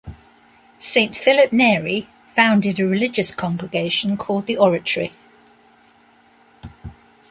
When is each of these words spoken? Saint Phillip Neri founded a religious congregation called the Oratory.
Saint 0.79 1.15
Phillip 1.15 1.51
Neri 1.53 2.07
founded 2.33 2.79
a 2.79 2.87
religious 2.87 3.29
congregation 3.35 4.17
called 4.17 4.47
the 4.47 4.57
Oratory. 4.57 5.13